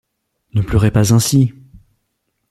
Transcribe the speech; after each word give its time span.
Ne 0.55 0.63
pleurez 0.63 0.89
pas 0.89 1.13
ainsi! 1.13 1.53